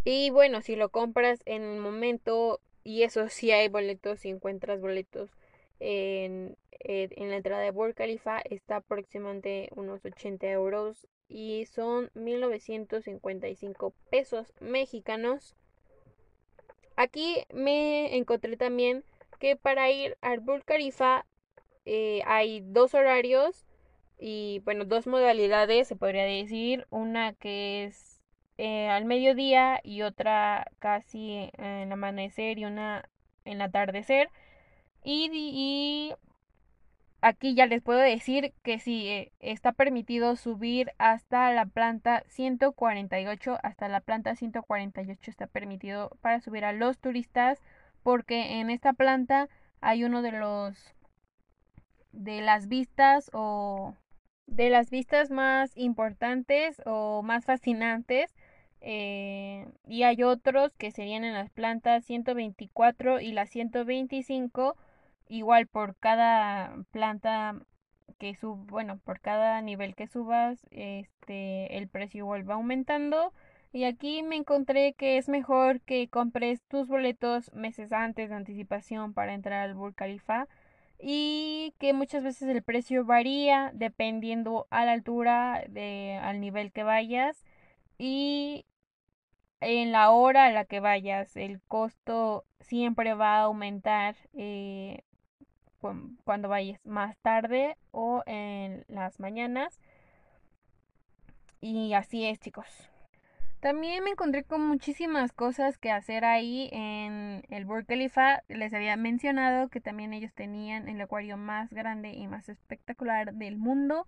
Y 0.03 0.29
bueno, 0.31 0.61
si 0.61 0.75
lo 0.75 0.89
compras 0.89 1.39
en 1.45 1.63
el 1.63 1.79
momento, 1.79 2.59
y 2.83 3.03
eso 3.03 3.29
sí 3.29 3.51
hay 3.51 3.69
boletos, 3.69 4.19
si 4.19 4.27
encuentras 4.27 4.81
boletos 4.81 5.31
en, 5.79 6.57
en 6.81 7.29
la 7.29 7.37
entrada 7.37 7.61
de 7.61 7.71
Burj 7.71 7.93
Khalifa, 7.93 8.41
está 8.41 8.77
aproximadamente 8.77 9.69
unos 9.73 10.03
80 10.03 10.47
euros 10.47 11.07
y 11.29 11.65
son 11.67 12.11
1955 12.13 13.93
pesos 14.09 14.53
mexicanos. 14.59 15.55
Aquí 16.97 17.45
me 17.53 18.17
encontré 18.17 18.57
también 18.57 19.03
que 19.39 19.55
para 19.55 19.89
ir 19.91 20.17
al 20.21 20.39
Burj 20.39 20.63
Khalifa 20.65 21.25
eh, 21.85 22.21
hay 22.25 22.61
dos 22.65 22.95
horarios 22.95 23.65
y 24.19 24.61
bueno, 24.65 24.83
dos 24.83 25.05
modalidades 25.07 25.87
se 25.87 25.95
podría 25.95 26.23
decir. 26.23 26.87
Una 26.89 27.33
que 27.33 27.85
es 27.85 28.19
eh, 28.57 28.89
al 28.89 29.05
mediodía 29.05 29.79
y 29.83 30.01
otra 30.01 30.71
casi 30.79 31.51
en 31.57 31.91
amanecer 31.93 32.57
y 32.59 32.65
una 32.65 33.07
en 33.45 33.61
atardecer. 33.61 34.29
Y, 35.03 35.29
y 35.33 36.13
aquí 37.21 37.55
ya 37.55 37.65
les 37.65 37.81
puedo 37.81 37.99
decir 37.99 38.53
que 38.63 38.79
sí, 38.79 39.07
eh, 39.07 39.31
está 39.39 39.71
permitido 39.71 40.35
subir 40.35 40.91
hasta 40.97 41.51
la 41.51 41.65
planta 41.65 42.23
148, 42.27 43.57
hasta 43.63 43.87
la 43.87 44.01
planta 44.01 44.35
148 44.35 45.31
está 45.31 45.47
permitido 45.47 46.11
para 46.21 46.41
subir 46.41 46.65
a 46.65 46.73
los 46.73 46.99
turistas 46.99 47.59
porque 48.03 48.59
en 48.59 48.69
esta 48.69 48.93
planta 48.93 49.49
hay 49.81 50.03
uno 50.03 50.21
de 50.21 50.31
los 50.31 50.95
de 52.11 52.41
las 52.41 52.67
vistas 52.67 53.29
o 53.33 53.93
de 54.47 54.69
las 54.69 54.89
vistas 54.89 55.29
más 55.29 55.75
importantes 55.75 56.81
o 56.85 57.21
más 57.21 57.45
fascinantes 57.45 58.33
eh, 58.81 59.67
y 59.87 60.03
hay 60.03 60.23
otros 60.23 60.73
que 60.77 60.91
serían 60.91 61.23
en 61.23 61.33
las 61.33 61.49
plantas 61.49 62.05
124 62.05 63.19
y 63.19 63.33
la 63.33 63.45
125 63.45 64.75
igual 65.29 65.67
por 65.67 65.95
cada 65.97 66.75
planta 66.91 67.55
que 68.19 68.35
sub, 68.35 68.65
bueno, 68.67 68.99
por 69.03 69.19
cada 69.19 69.61
nivel 69.61 69.95
que 69.95 70.07
subas, 70.07 70.65
este, 70.71 71.77
el 71.77 71.87
precio 71.87 72.25
vuelve 72.25 72.53
aumentando. 72.53 73.33
Y 73.73 73.83
aquí 73.83 74.23
me 74.23 74.37
encontré 74.37 74.93
que 74.93 75.17
es 75.17 75.29
mejor 75.29 75.81
que 75.81 76.07
compres 76.09 76.63
tus 76.67 76.87
boletos 76.87 77.53
meses 77.53 77.91
antes 77.91 78.29
de 78.29 78.35
anticipación 78.35 79.13
para 79.13 79.33
entrar 79.33 79.61
al 79.61 79.75
Burj 79.75 79.93
Khalifa 79.95 80.47
y 80.99 81.75
que 81.79 81.93
muchas 81.93 82.23
veces 82.23 82.49
el 82.49 82.63
precio 82.63 83.05
varía 83.05 83.71
dependiendo 83.73 84.67
a 84.71 84.85
la 84.85 84.93
altura 84.93 85.63
de 85.69 86.19
al 86.21 86.39
nivel 86.41 86.71
que 86.71 86.83
vayas 86.83 87.45
y 87.97 88.65
en 89.61 89.91
la 89.91 90.11
hora 90.11 90.45
a 90.45 90.51
la 90.51 90.65
que 90.65 90.79
vayas 90.79 91.35
el 91.35 91.61
costo 91.61 92.45
siempre 92.61 93.13
va 93.13 93.37
a 93.39 93.43
aumentar 93.43 94.15
eh, 94.33 95.03
cuando 95.79 96.49
vayas 96.49 96.85
más 96.85 97.17
tarde 97.19 97.77
o 97.91 98.23
en 98.25 98.85
las 98.87 99.19
mañanas. 99.19 99.79
Y 101.61 101.93
así 101.93 102.25
es, 102.25 102.39
chicos. 102.39 102.65
También 103.59 104.03
me 104.03 104.11
encontré 104.11 104.43
con 104.43 104.61
muchísimas 104.67 105.33
cosas 105.33 105.77
que 105.79 105.91
hacer 105.91 106.25
ahí 106.25 106.69
en 106.71 107.43
el 107.49 107.65
Burj 107.65 107.85
Khalifa. 107.87 108.43
Les 108.49 108.73
había 108.73 108.95
mencionado 108.97 109.69
que 109.69 109.81
también 109.81 110.13
ellos 110.13 110.33
tenían 110.33 110.87
el 110.87 111.01
acuario 111.01 111.37
más 111.37 111.71
grande 111.71 112.13
y 112.13 112.27
más 112.27 112.49
espectacular 112.49 113.33
del 113.33 113.57
mundo. 113.57 114.05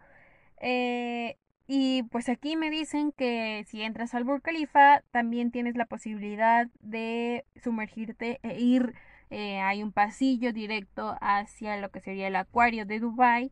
Eh, 0.62 1.38
Y 1.72 2.02
pues 2.12 2.30
aquí 2.30 2.56
me 2.56 2.72
dicen 2.72 3.12
que 3.12 3.64
si 3.68 3.84
entras 3.84 4.16
al 4.16 4.24
Burj 4.24 4.42
Khalifa 4.42 5.04
también 5.12 5.52
tienes 5.52 5.76
la 5.76 5.86
posibilidad 5.86 6.68
de 6.82 7.46
sumergirte 7.64 8.40
e 8.42 8.60
ir. 8.60 8.96
Eh, 9.30 9.60
hay 9.60 9.84
un 9.84 9.92
pasillo 9.92 10.54
directo 10.54 11.16
hacia 11.22 11.78
lo 11.78 11.90
que 11.92 12.02
sería 12.02 12.28
el 12.28 12.36
acuario 12.36 12.86
de 12.86 13.00
Dubai. 13.00 13.52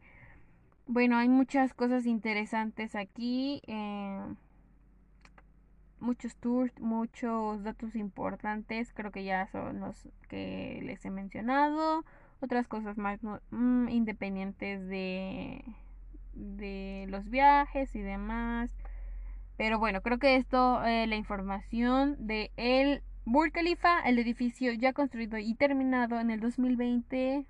Bueno, 0.87 1.17
hay 1.17 1.29
muchas 1.29 1.73
cosas 1.73 2.05
interesantes 2.05 2.95
aquí. 2.95 3.61
Eh, 3.67 4.21
muchos 5.99 6.35
tours, 6.37 6.79
muchos 6.79 7.63
datos 7.63 7.95
importantes. 7.95 8.93
Creo 8.93 9.11
que 9.11 9.23
ya 9.23 9.47
son 9.47 9.79
los 9.81 10.07
que 10.29 10.79
les 10.83 11.03
he 11.05 11.09
mencionado. 11.11 12.05
Otras 12.41 12.67
cosas 12.67 12.97
más 12.97 13.19
mm, 13.51 13.89
independientes 13.89 14.87
de 14.87 15.63
de 16.37 17.05
los 17.09 17.29
viajes 17.29 17.95
y 17.95 18.01
demás. 18.01 18.71
Pero 19.57 19.79
bueno, 19.79 20.01
creo 20.01 20.19
que 20.19 20.35
esto, 20.35 20.83
eh, 20.85 21.07
la 21.07 21.15
información 21.15 22.15
de 22.19 22.51
el 22.57 23.01
Burj 23.29 23.51
Khalifa, 23.51 23.99
el 24.05 24.19
edificio 24.19 24.71
ya 24.71 24.93
construido 24.93 25.37
y 25.37 25.53
terminado 25.53 26.17
en 26.17 26.31
el 26.31 26.39
2020, 26.39 27.45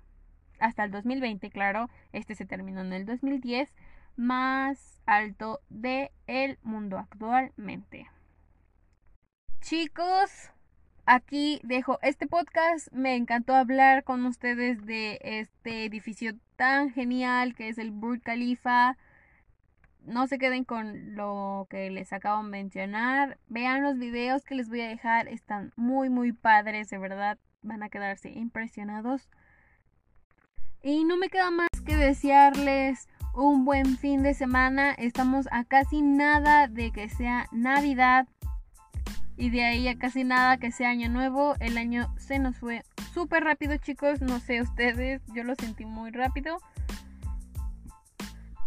hasta 0.58 0.82
el 0.82 0.90
2020, 0.90 1.50
claro, 1.50 1.88
este 2.12 2.34
se 2.34 2.46
terminó 2.46 2.80
en 2.80 2.92
el 2.92 3.06
2010, 3.06 3.72
más 4.16 5.00
alto 5.06 5.60
de 5.68 6.10
el 6.26 6.58
mundo 6.64 6.98
actualmente. 6.98 8.10
Chicos, 9.60 10.50
aquí 11.06 11.60
dejo 11.62 12.00
este 12.02 12.26
podcast. 12.26 12.90
Me 12.90 13.14
encantó 13.14 13.54
hablar 13.54 14.02
con 14.02 14.26
ustedes 14.26 14.84
de 14.84 15.20
este 15.22 15.84
edificio 15.84 16.32
tan 16.56 16.90
genial 16.90 17.54
que 17.54 17.68
es 17.68 17.78
el 17.78 17.92
Burj 17.92 18.22
Khalifa. 18.22 18.96
No 20.04 20.26
se 20.26 20.38
queden 20.38 20.64
con 20.64 21.14
lo 21.14 21.66
que 21.68 21.90
les 21.90 22.12
acabo 22.12 22.42
de 22.42 22.48
mencionar. 22.48 23.38
Vean 23.48 23.82
los 23.82 23.98
videos 23.98 24.44
que 24.44 24.54
les 24.54 24.68
voy 24.68 24.80
a 24.80 24.88
dejar. 24.88 25.28
Están 25.28 25.72
muy, 25.76 26.08
muy 26.08 26.32
padres, 26.32 26.88
de 26.90 26.98
verdad. 26.98 27.38
Van 27.62 27.82
a 27.82 27.88
quedarse 27.88 28.30
impresionados. 28.30 29.28
Y 30.82 31.04
no 31.04 31.16
me 31.16 31.28
queda 31.28 31.50
más 31.50 31.68
que 31.84 31.96
desearles 31.96 33.08
un 33.34 33.64
buen 33.64 33.98
fin 33.98 34.22
de 34.22 34.34
semana. 34.34 34.92
Estamos 34.92 35.48
a 35.50 35.64
casi 35.64 36.02
nada 36.02 36.68
de 36.68 36.92
que 36.92 37.08
sea 37.08 37.46
Navidad 37.52 38.26
y 39.36 39.50
de 39.50 39.64
ahí 39.64 39.88
a 39.88 39.96
casi 39.96 40.24
nada 40.24 40.56
que 40.58 40.72
sea 40.72 40.90
año 40.90 41.08
nuevo. 41.08 41.54
El 41.60 41.78
año 41.78 42.12
se 42.18 42.38
nos 42.38 42.56
fue 42.56 42.82
súper 43.14 43.44
rápido, 43.44 43.76
chicos. 43.76 44.20
No 44.20 44.40
sé 44.40 44.60
ustedes, 44.60 45.22
yo 45.34 45.44
lo 45.44 45.54
sentí 45.54 45.84
muy 45.84 46.10
rápido. 46.10 46.58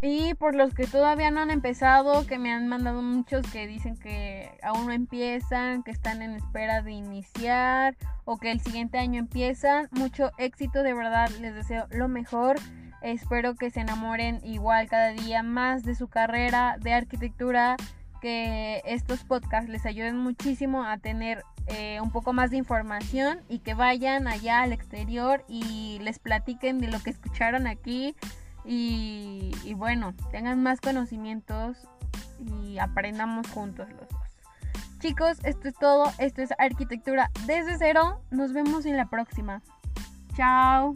Y 0.04 0.34
por 0.34 0.56
los 0.56 0.74
que 0.74 0.88
todavía 0.88 1.30
no 1.30 1.42
han 1.42 1.52
empezado, 1.52 2.26
que 2.26 2.40
me 2.40 2.52
han 2.52 2.68
mandado 2.68 3.04
muchos 3.04 3.46
que 3.52 3.68
dicen 3.68 3.96
que 3.98 4.50
aún 4.64 4.88
no 4.88 4.94
empiezan, 4.94 5.84
que 5.84 5.92
están 5.92 6.24
en 6.24 6.32
espera 6.32 6.82
de 6.82 6.92
iniciar 6.92 7.96
o 8.26 8.38
que 8.38 8.52
el 8.52 8.60
siguiente 8.62 8.98
año 8.98 9.20
empiezan, 9.20 9.90
mucho 9.92 10.32
éxito, 10.40 10.82
de 10.82 10.96
verdad 10.96 11.30
les 11.40 11.54
deseo 11.54 11.86
lo 11.92 12.08
mejor. 12.08 12.58
Espero 13.04 13.54
que 13.56 13.70
se 13.70 13.82
enamoren 13.82 14.40
igual 14.44 14.88
cada 14.88 15.10
día 15.10 15.44
más 15.44 15.84
de 15.84 15.94
su 15.94 16.08
carrera 16.08 16.78
de 16.80 16.94
arquitectura 16.94 17.76
que 18.22 18.82
estos 18.86 19.24
podcasts 19.24 19.70
les 19.70 19.86
ayuden 19.86 20.18
muchísimo 20.18 20.84
a 20.84 20.98
tener 20.98 21.44
eh, 21.68 22.00
un 22.02 22.12
poco 22.12 22.34
más 22.34 22.50
de 22.50 22.58
información 22.58 23.42
y 23.50 23.60
que 23.60 23.76
vayan 23.76 24.28
allá 24.28 24.62
al 24.62 24.74
exterior 24.74 25.44
y 25.48 26.00
les 26.02 26.18
platiquen 26.18 26.80
de 26.80 26.88
lo 26.88 27.00
que 27.00 27.12
escucharon 27.12 27.68
aquí 27.68 28.16
y, 28.65 29.74
bueno, 29.76 30.13
tengan 30.32 30.62
más 30.62 30.82
conocimientos 30.82 31.78
y 32.39 32.78
aprendamos 32.80 33.47
juntos 33.47 33.89
los 33.89 34.10
dos. 34.10 34.19
Chicos, 35.00 35.39
esto 35.43 35.67
es 35.67 35.76
todo. 35.76 36.12
Esto 36.19 36.41
es 36.43 36.52
arquitectura 36.60 37.32
desde 37.47 37.78
cero. 37.78 38.21
Nos 38.30 38.54
vemos 38.54 38.86
en 38.86 38.97
la 38.97 39.10
próxima. 39.10 39.62
Chao. 40.36 40.95